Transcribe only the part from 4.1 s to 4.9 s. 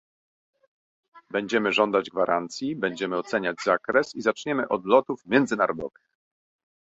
i zaczniemy od